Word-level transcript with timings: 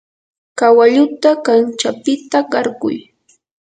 kawalluta 0.59 1.29
kanchapita 1.45 2.37
qarquy. 2.51 2.95